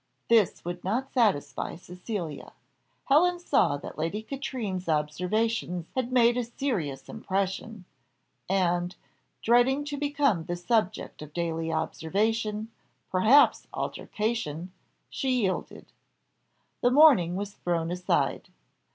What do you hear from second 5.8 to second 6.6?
had made a